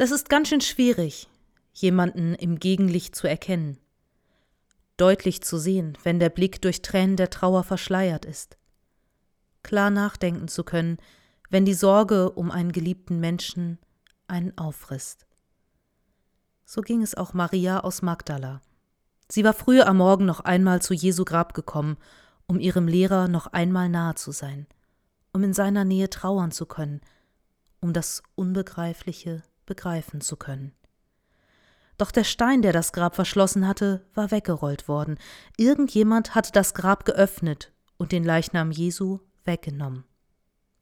Das 0.00 0.12
ist 0.12 0.30
ganz 0.30 0.48
schön 0.48 0.62
schwierig, 0.62 1.28
jemanden 1.74 2.34
im 2.34 2.58
Gegenlicht 2.58 3.14
zu 3.14 3.26
erkennen, 3.26 3.76
deutlich 4.96 5.42
zu 5.42 5.58
sehen, 5.58 5.98
wenn 6.04 6.18
der 6.18 6.30
Blick 6.30 6.62
durch 6.62 6.80
Tränen 6.80 7.16
der 7.16 7.28
Trauer 7.28 7.64
verschleiert 7.64 8.24
ist, 8.24 8.56
klar 9.62 9.90
nachdenken 9.90 10.48
zu 10.48 10.64
können, 10.64 10.96
wenn 11.50 11.66
die 11.66 11.74
Sorge 11.74 12.30
um 12.30 12.50
einen 12.50 12.72
geliebten 12.72 13.20
Menschen 13.20 13.78
einen 14.26 14.56
auffrisst. 14.56 15.26
So 16.64 16.80
ging 16.80 17.02
es 17.02 17.14
auch 17.14 17.34
Maria 17.34 17.80
aus 17.80 18.00
Magdala. 18.00 18.62
Sie 19.28 19.44
war 19.44 19.52
früher 19.52 19.86
am 19.86 19.98
Morgen 19.98 20.24
noch 20.24 20.40
einmal 20.40 20.80
zu 20.80 20.94
Jesu 20.94 21.26
Grab 21.26 21.52
gekommen, 21.52 21.98
um 22.46 22.58
ihrem 22.58 22.88
Lehrer 22.88 23.28
noch 23.28 23.48
einmal 23.48 23.90
nahe 23.90 24.14
zu 24.14 24.32
sein, 24.32 24.66
um 25.34 25.42
in 25.42 25.52
seiner 25.52 25.84
Nähe 25.84 26.08
trauern 26.08 26.52
zu 26.52 26.64
können, 26.64 27.02
um 27.82 27.92
das 27.92 28.22
Unbegreifliche 28.34 29.42
begreifen 29.70 30.20
zu 30.20 30.36
können. 30.36 30.72
Doch 31.96 32.10
der 32.10 32.24
Stein, 32.24 32.60
der 32.60 32.72
das 32.72 32.92
Grab 32.92 33.14
verschlossen 33.14 33.68
hatte, 33.68 34.04
war 34.14 34.32
weggerollt 34.32 34.88
worden. 34.88 35.16
Irgendjemand 35.56 36.34
hatte 36.34 36.50
das 36.50 36.74
Grab 36.74 37.04
geöffnet 37.04 37.70
und 37.96 38.10
den 38.10 38.24
Leichnam 38.24 38.72
Jesu 38.72 39.20
weggenommen. 39.44 40.02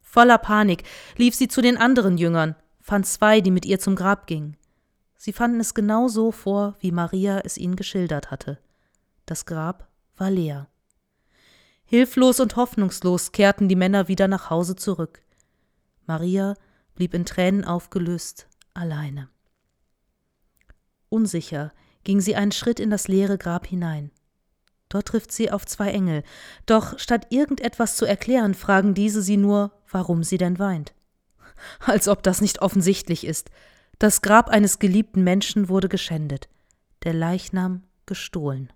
Voller 0.01 0.39
Panik 0.39 0.85
lief 1.17 1.35
sie 1.35 1.49
zu 1.49 1.61
den 1.61 1.77
anderen 1.77 2.17
Jüngern, 2.17 2.57
fand 2.81 3.07
zwei, 3.07 3.43
die 3.43 3.51
mit 3.51 3.67
ihr 3.67 3.79
zum 3.79 3.95
Grab 3.95 4.27
gingen. 4.27 4.57
Sie 5.19 5.35
fanden 5.35 5.61
es 5.61 5.75
genau 5.75 6.09
so 6.09 6.33
vor, 6.33 6.77
wie 6.81 6.93
Maria 6.93 7.41
es 7.41 7.59
ihnen 7.59 7.77
geschildert 7.77 8.31
hatte. 8.31 8.59
Das 9.27 9.45
Grab 9.45 9.87
war 10.17 10.31
leer. 10.31 10.67
Hilflos 11.85 12.41
und 12.41 12.57
hoffnungslos 12.57 13.33
kehrten 13.33 13.69
die 13.69 13.77
Männer 13.77 14.09
wieder 14.09 14.29
nach 14.29 14.49
Hause 14.49 14.77
zurück. 14.77 15.21
Maria 16.07 16.55
blieb 16.95 17.13
in 17.13 17.27
Tränen 17.27 17.67
aufgelöst 17.67 18.49
alleine. 18.79 19.29
Unsicher 21.09 21.73
ging 22.05 22.21
sie 22.21 22.37
einen 22.37 22.53
Schritt 22.53 22.81
in 22.81 22.91
das 22.91 23.09
leere 23.09 23.39
Grab 23.39 23.67
hinein. 23.67 24.11
Dort 24.89 25.09
trifft 25.09 25.33
sie 25.33 25.51
auf 25.51 25.67
zwei 25.67 25.91
Engel, 25.91 26.23
doch 26.65 26.99
statt 26.99 27.27
irgendetwas 27.31 27.97
zu 27.97 28.07
erklären, 28.07 28.55
fragen 28.55 28.95
diese 28.95 29.21
sie 29.21 29.37
nur, 29.37 29.73
warum 29.91 30.23
sie 30.23 30.39
denn 30.39 30.59
weint. 30.59 30.95
Als 31.81 32.09
ob 32.09 32.23
das 32.23 32.41
nicht 32.41 32.63
offensichtlich 32.63 33.27
ist. 33.27 33.51
Das 33.99 34.23
Grab 34.23 34.49
eines 34.49 34.79
geliebten 34.79 35.25
Menschen 35.25 35.69
wurde 35.69 35.89
geschändet, 35.89 36.49
der 37.03 37.13
Leichnam 37.13 37.83
gestohlen. 38.07 38.73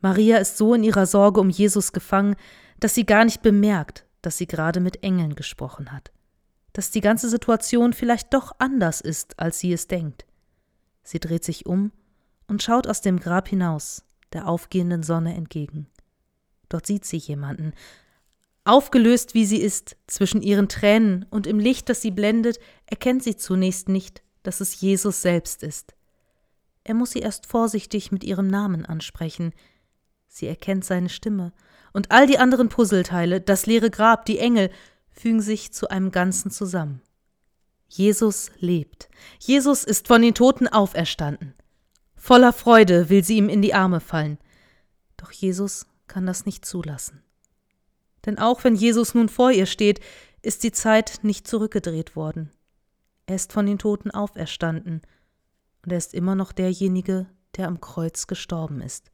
Maria 0.00 0.38
ist 0.38 0.58
so 0.58 0.74
in 0.74 0.82
ihrer 0.82 1.06
Sorge 1.06 1.40
um 1.40 1.48
Jesus 1.48 1.92
gefangen, 1.92 2.34
dass 2.80 2.94
sie 2.94 3.06
gar 3.06 3.24
nicht 3.24 3.42
bemerkt, 3.42 4.04
dass 4.20 4.36
sie 4.36 4.48
gerade 4.48 4.80
mit 4.80 5.04
Engeln 5.04 5.36
gesprochen 5.36 5.92
hat 5.92 6.10
dass 6.72 6.90
die 6.90 7.00
ganze 7.00 7.28
Situation 7.28 7.92
vielleicht 7.92 8.32
doch 8.32 8.52
anders 8.58 9.00
ist, 9.00 9.38
als 9.38 9.58
sie 9.58 9.72
es 9.72 9.88
denkt. 9.88 10.24
Sie 11.02 11.20
dreht 11.20 11.44
sich 11.44 11.66
um 11.66 11.92
und 12.46 12.62
schaut 12.62 12.86
aus 12.86 13.00
dem 13.00 13.18
Grab 13.18 13.48
hinaus, 13.48 14.04
der 14.32 14.48
aufgehenden 14.48 15.02
Sonne 15.02 15.34
entgegen. 15.34 15.86
Dort 16.68 16.86
sieht 16.86 17.04
sie 17.04 17.18
jemanden. 17.18 17.72
Aufgelöst 18.64 19.34
wie 19.34 19.44
sie 19.44 19.60
ist, 19.60 19.96
zwischen 20.06 20.40
ihren 20.40 20.68
Tränen 20.68 21.26
und 21.30 21.46
im 21.46 21.58
Licht, 21.58 21.88
das 21.88 22.00
sie 22.00 22.12
blendet, 22.12 22.58
erkennt 22.86 23.24
sie 23.24 23.36
zunächst 23.36 23.88
nicht, 23.88 24.22
dass 24.42 24.60
es 24.60 24.80
Jesus 24.80 25.20
selbst 25.20 25.62
ist. 25.62 25.94
Er 26.84 26.94
muss 26.94 27.10
sie 27.10 27.20
erst 27.20 27.46
vorsichtig 27.46 28.12
mit 28.12 28.24
ihrem 28.24 28.46
Namen 28.46 28.86
ansprechen. 28.86 29.52
Sie 30.28 30.46
erkennt 30.46 30.84
seine 30.84 31.08
Stimme, 31.08 31.52
und 31.92 32.10
all 32.10 32.26
die 32.26 32.38
anderen 32.38 32.68
Puzzleteile, 32.68 33.40
das 33.40 33.66
leere 33.66 33.90
Grab, 33.90 34.24
die 34.24 34.38
Engel, 34.38 34.70
fügen 35.12 35.40
sich 35.40 35.72
zu 35.72 35.88
einem 35.88 36.10
Ganzen 36.10 36.50
zusammen. 36.50 37.02
Jesus 37.88 38.50
lebt. 38.58 39.08
Jesus 39.38 39.84
ist 39.84 40.08
von 40.08 40.22
den 40.22 40.34
Toten 40.34 40.66
auferstanden. 40.66 41.54
Voller 42.16 42.52
Freude 42.52 43.10
will 43.10 43.22
sie 43.22 43.36
ihm 43.36 43.48
in 43.48 43.62
die 43.62 43.74
Arme 43.74 44.00
fallen. 44.00 44.38
Doch 45.16 45.30
Jesus 45.30 45.86
kann 46.06 46.26
das 46.26 46.46
nicht 46.46 46.64
zulassen. 46.64 47.22
Denn 48.24 48.38
auch 48.38 48.64
wenn 48.64 48.76
Jesus 48.76 49.14
nun 49.14 49.28
vor 49.28 49.50
ihr 49.50 49.66
steht, 49.66 50.00
ist 50.40 50.62
die 50.62 50.72
Zeit 50.72 51.20
nicht 51.22 51.46
zurückgedreht 51.46 52.16
worden. 52.16 52.50
Er 53.26 53.36
ist 53.36 53.52
von 53.52 53.66
den 53.66 53.78
Toten 53.78 54.10
auferstanden 54.10 55.02
und 55.84 55.92
er 55.92 55.98
ist 55.98 56.14
immer 56.14 56.34
noch 56.34 56.52
derjenige, 56.52 57.26
der 57.56 57.68
am 57.68 57.80
Kreuz 57.80 58.26
gestorben 58.26 58.80
ist. 58.80 59.10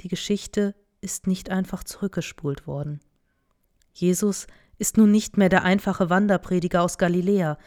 Die 0.00 0.08
Geschichte 0.08 0.74
ist 1.00 1.26
nicht 1.26 1.50
einfach 1.50 1.84
zurückgespult 1.84 2.66
worden. 2.66 3.00
Jesus 3.92 4.46
ist 4.80 4.96
nun 4.96 5.10
nicht 5.10 5.36
mehr 5.36 5.50
der 5.50 5.62
einfache 5.62 6.08
Wanderprediger 6.08 6.82
aus 6.82 6.96
Galiläa, 6.96 7.58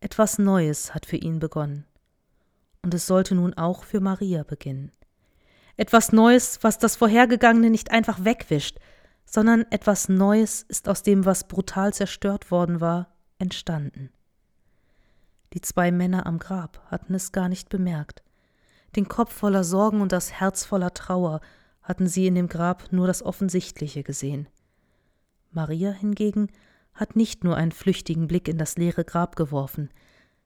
etwas 0.00 0.38
Neues 0.38 0.94
hat 0.94 1.06
für 1.06 1.16
ihn 1.16 1.38
begonnen. 1.38 1.86
Und 2.82 2.92
es 2.92 3.06
sollte 3.06 3.36
nun 3.36 3.54
auch 3.54 3.84
für 3.84 4.00
Maria 4.00 4.42
beginnen. 4.42 4.90
Etwas 5.76 6.10
Neues, 6.12 6.58
was 6.62 6.78
das 6.78 6.96
Vorhergegangene 6.96 7.70
nicht 7.70 7.92
einfach 7.92 8.24
wegwischt, 8.24 8.78
sondern 9.24 9.64
etwas 9.70 10.08
Neues 10.08 10.62
ist 10.62 10.88
aus 10.88 11.04
dem, 11.04 11.24
was 11.24 11.46
brutal 11.46 11.94
zerstört 11.94 12.50
worden 12.50 12.80
war, 12.80 13.14
entstanden. 13.38 14.10
Die 15.52 15.60
zwei 15.60 15.92
Männer 15.92 16.26
am 16.26 16.40
Grab 16.40 16.84
hatten 16.90 17.14
es 17.14 17.30
gar 17.30 17.48
nicht 17.48 17.68
bemerkt. 17.68 18.24
Den 18.96 19.06
Kopf 19.06 19.32
voller 19.32 19.62
Sorgen 19.62 20.00
und 20.00 20.10
das 20.10 20.32
Herz 20.32 20.64
voller 20.64 20.94
Trauer 20.94 21.40
hatten 21.82 22.08
sie 22.08 22.26
in 22.26 22.34
dem 22.34 22.48
Grab 22.48 22.92
nur 22.92 23.06
das 23.06 23.22
Offensichtliche 23.22 24.02
gesehen. 24.02 24.48
Maria 25.56 25.90
hingegen 25.90 26.48
hat 26.94 27.16
nicht 27.16 27.42
nur 27.42 27.56
einen 27.56 27.72
flüchtigen 27.72 28.28
Blick 28.28 28.46
in 28.46 28.58
das 28.58 28.76
leere 28.76 29.04
Grab 29.04 29.34
geworfen, 29.34 29.90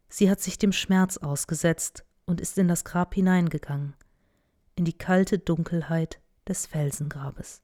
sie 0.08 0.30
hat 0.30 0.40
sich 0.40 0.56
dem 0.56 0.72
Schmerz 0.72 1.18
ausgesetzt 1.18 2.04
und 2.24 2.40
ist 2.40 2.56
in 2.56 2.68
das 2.68 2.84
Grab 2.84 3.14
hineingegangen, 3.14 3.94
in 4.76 4.84
die 4.84 4.96
kalte 4.96 5.38
Dunkelheit 5.38 6.20
des 6.48 6.66
Felsengrabes. 6.66 7.60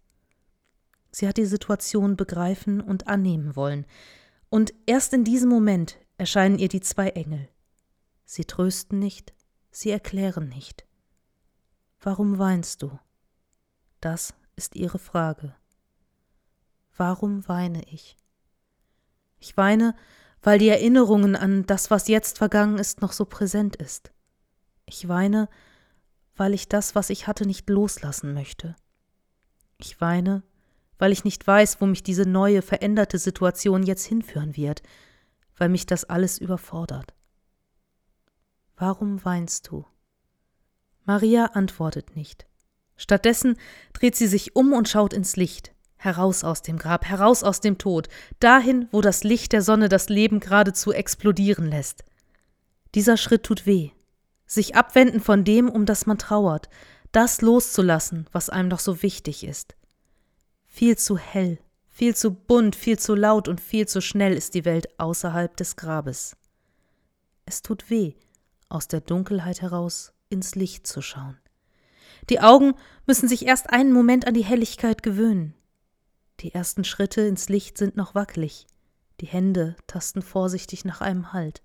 Sie 1.11 1.27
hat 1.27 1.39
die 1.39 1.47
Situation 1.47 2.17
begreifen 2.17 2.81
und 2.81 3.09
annehmen 3.09 3.57
wollen, 3.57 3.87
und 4.49 4.75
erst 4.87 5.13
in 5.13 5.25
diesem 5.25 5.49
Moment 5.49 5.99
erscheinen 6.19 6.59
ihr 6.59 6.69
die 6.69 6.81
zwei 6.81 7.09
Engel. 7.11 7.49
Sie 8.25 8.45
trösten 8.45 8.99
nicht, 8.99 9.35
sie 9.71 9.91
erklären 9.91 10.49
nicht. 10.49 10.87
Warum 12.01 12.39
weinst 12.39 12.83
du? 12.83 12.99
Das 14.01 14.35
ist 14.57 14.77
ihre 14.77 14.99
Frage. 14.99 15.55
Warum 16.97 17.47
weine 17.49 17.83
ich? 17.91 18.17
Ich 19.39 19.57
weine, 19.57 19.95
weil 20.43 20.59
die 20.59 20.69
Erinnerungen 20.69 21.37
an 21.37 21.67
das, 21.67 21.91
was 21.91 22.09
jetzt 22.09 22.39
vergangen 22.39 22.79
ist, 22.79 23.03
noch 23.03 23.13
so 23.13 23.25
präsent 23.25 23.77
ist. 23.77 24.13
Ich 24.87 25.09
weine, 25.09 25.49
weil 26.37 26.55
ich 26.55 26.69
das, 26.69 26.95
was 26.95 27.11
ich 27.11 27.27
hatte, 27.27 27.47
nicht 27.47 27.69
loslassen 27.69 28.33
möchte. 28.33 28.77
Ich 29.79 30.01
weine, 30.01 30.43
weil 30.99 31.13
ich 31.13 31.25
nicht 31.25 31.47
weiß, 31.47 31.81
wo 31.81 31.87
mich 31.87 32.03
diese 32.03 32.27
neue, 32.27 32.63
veränderte 32.63 33.19
Situation 33.19 33.83
jetzt 33.83 34.05
hinführen 34.05 34.57
wird, 34.57 34.83
weil 35.57 35.69
mich 35.69 35.87
das 35.87 36.05
alles 36.05 36.39
überfordert. 36.39 37.15
Warum 38.77 39.25
weinst 39.25 39.69
du? 39.69 39.87
Maria 41.05 41.47
antwortet 41.47 42.17
nicht. 42.17 42.47
Stattdessen 42.97 43.57
dreht 43.93 44.17
sie 44.17 44.27
sich 44.27 44.57
um 44.57 44.73
und 44.73 44.89
schaut 44.89 45.13
ins 45.13 45.37
Licht. 45.37 45.76
Heraus 46.07 46.45
aus 46.45 46.63
dem 46.63 46.79
Grab, 46.79 47.05
heraus 47.05 47.43
aus 47.43 47.61
dem 47.61 47.77
Tod, 47.77 48.09
dahin, 48.41 48.89
wo 48.93 49.01
das 49.03 49.25
Licht 49.25 49.53
der 49.53 49.61
Sonne 49.61 49.91
das 49.91 50.09
Leben 50.09 50.41
geradezu 50.41 50.93
explodieren 50.93 51.69
lässt. 51.69 52.05
Dieser 52.95 53.17
Schritt 53.17 53.43
tut 53.43 53.67
weh. 53.67 53.91
Sich 54.47 54.77
abwenden 54.77 55.21
von 55.21 55.45
dem, 55.45 55.69
um 55.69 55.85
das 55.85 56.07
man 56.07 56.17
trauert, 56.17 56.69
das 57.13 57.43
loszulassen, 57.43 58.27
was 58.31 58.49
einem 58.49 58.71
doch 58.71 58.79
so 58.79 59.03
wichtig 59.03 59.45
ist. 59.45 59.75
Viel 60.65 60.97
zu 60.97 61.19
hell, 61.19 61.59
viel 61.89 62.15
zu 62.15 62.31
bunt, 62.31 62.77
viel 62.77 62.99
zu 62.99 63.15
laut 63.15 63.49
und 63.49 63.61
viel 63.61 63.89
zu 63.89 64.01
schnell 64.01 64.35
ist 64.35 64.55
die 64.55 64.65
Welt 64.65 64.99
außerhalb 65.01 65.57
des 65.57 65.77
Grabes. 65.77 66.37
Es 67.45 67.63
tut 67.63 67.91
weh, 67.91 68.15
aus 68.69 68.87
der 68.87 69.01
Dunkelheit 69.01 69.63
heraus 69.63 70.13
ins 70.29 70.55
Licht 70.55 70.87
zu 70.87 71.03
schauen. 71.03 71.39
Die 72.29 72.41
Augen 72.41 72.75
müssen 73.07 73.29
sich 73.29 73.47
erst 73.47 73.71
einen 73.71 73.93
Moment 73.93 74.27
an 74.27 74.35
die 74.35 74.45
Helligkeit 74.45 75.03
gewöhnen. 75.03 75.55
Die 76.41 76.53
ersten 76.53 76.85
Schritte 76.85 77.23
ins 77.23 77.49
Licht 77.49 77.79
sind 77.79 77.97
noch 77.97 78.15
wackelig, 78.15 78.67
die 79.21 79.27
Hände 79.27 79.77
tasten 79.87 80.23
vorsichtig 80.23 80.85
nach 80.85 81.01
einem 81.01 81.33
Halt. 81.33 81.63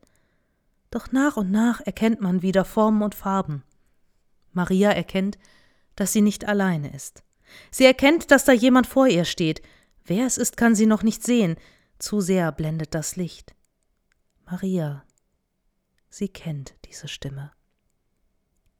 Doch 0.89 1.11
nach 1.11 1.37
und 1.37 1.51
nach 1.51 1.81
erkennt 1.81 2.21
man 2.21 2.41
wieder 2.41 2.65
Formen 2.65 3.01
und 3.01 3.15
Farben. 3.15 3.63
Maria 4.53 4.91
erkennt, 4.91 5.37
dass 5.95 6.13
sie 6.13 6.21
nicht 6.21 6.47
alleine 6.47 6.93
ist. 6.93 7.23
Sie 7.69 7.85
erkennt, 7.85 8.31
dass 8.31 8.45
da 8.45 8.53
jemand 8.53 8.87
vor 8.87 9.07
ihr 9.07 9.25
steht. 9.25 9.61
Wer 10.05 10.25
es 10.25 10.37
ist, 10.37 10.57
kann 10.57 10.75
sie 10.75 10.85
noch 10.85 11.03
nicht 11.03 11.23
sehen. 11.23 11.55
Zu 11.99 12.21
sehr 12.21 12.51
blendet 12.51 12.95
das 12.95 13.15
Licht. 13.15 13.53
Maria. 14.45 15.03
Sie 16.09 16.27
kennt 16.27 16.75
diese 16.85 17.07
Stimme. 17.07 17.51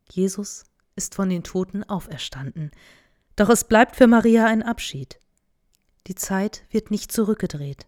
Jesus 0.10 0.66
ist 0.96 1.16
von 1.16 1.30
den 1.30 1.44
Toten 1.44 1.84
auferstanden. 1.84 2.72
Doch 3.36 3.50
es 3.50 3.64
bleibt 3.64 3.96
für 3.96 4.08
Maria 4.08 4.46
ein 4.46 4.64
Abschied. 4.64 5.20
Die 6.08 6.16
Zeit 6.16 6.64
wird 6.70 6.92
nicht 6.92 7.12
zurückgedreht. 7.12 7.88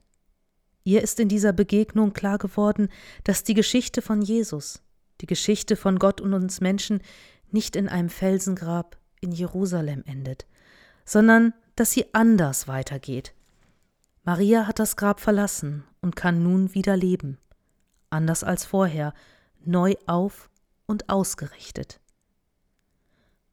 Ihr 0.83 1.01
ist 1.01 1.19
in 1.19 1.29
dieser 1.29 1.53
Begegnung 1.53 2.13
klar 2.13 2.37
geworden, 2.37 2.89
dass 3.23 3.43
die 3.43 3.53
Geschichte 3.53 4.01
von 4.01 4.21
Jesus, 4.21 4.81
die 5.21 5.27
Geschichte 5.27 5.75
von 5.75 5.97
Gott 5.97 6.19
und 6.21 6.33
uns 6.33 6.61
Menschen 6.61 7.01
nicht 7.51 7.75
in 7.75 7.87
einem 7.87 8.09
Felsengrab 8.09 8.97
in 9.21 9.31
Jerusalem 9.31 10.03
endet, 10.05 10.45
sondern 11.05 11.53
dass 11.75 11.91
sie 11.91 12.13
anders 12.13 12.67
weitergeht. 12.67 13.33
Maria 14.23 14.67
hat 14.67 14.79
das 14.79 14.95
Grab 14.95 15.19
verlassen 15.19 15.83
und 16.01 16.15
kann 16.15 16.43
nun 16.43 16.73
wieder 16.73 16.95
leben, 16.95 17.37
anders 18.09 18.43
als 18.43 18.65
vorher, 18.65 19.13
neu 19.59 19.95
auf 20.05 20.49
und 20.85 21.09
ausgerichtet. 21.09 21.99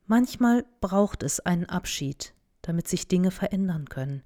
Manchmal 0.07 0.65
braucht 0.81 1.23
es 1.23 1.41
einen 1.41 1.67
Abschied, 1.67 2.35
damit 2.63 2.89
sich 2.89 3.07
Dinge 3.07 3.31
verändern 3.31 3.89
können. 3.89 4.23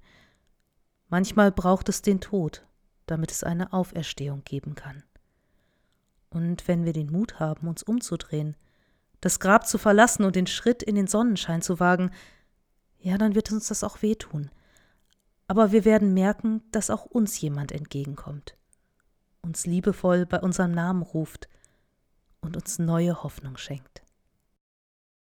Manchmal 1.15 1.49
braucht 1.49 1.87
es 1.87 2.01
den 2.01 2.19
Tod, 2.19 2.67
damit 3.05 3.31
es 3.31 3.41
eine 3.41 3.71
Auferstehung 3.71 4.43
geben 4.43 4.75
kann. 4.75 5.01
Und 6.29 6.67
wenn 6.67 6.83
wir 6.83 6.91
den 6.91 7.09
Mut 7.09 7.39
haben, 7.39 7.69
uns 7.69 7.83
umzudrehen, 7.83 8.57
das 9.21 9.39
Grab 9.39 9.65
zu 9.65 9.77
verlassen 9.77 10.25
und 10.25 10.35
den 10.35 10.45
Schritt 10.45 10.83
in 10.83 10.95
den 10.95 11.07
Sonnenschein 11.07 11.61
zu 11.61 11.79
wagen, 11.79 12.11
ja, 12.99 13.17
dann 13.17 13.33
wird 13.33 13.49
uns 13.53 13.69
das 13.69 13.81
auch 13.85 14.01
wehtun. 14.01 14.51
Aber 15.47 15.71
wir 15.71 15.85
werden 15.85 16.13
merken, 16.13 16.61
dass 16.71 16.89
auch 16.89 17.05
uns 17.05 17.39
jemand 17.39 17.71
entgegenkommt, 17.71 18.57
uns 19.41 19.65
liebevoll 19.65 20.25
bei 20.25 20.41
unserem 20.41 20.73
Namen 20.73 21.01
ruft 21.01 21.47
und 22.41 22.57
uns 22.57 22.77
neue 22.77 23.23
Hoffnung 23.23 23.55
schenkt. 23.55 24.03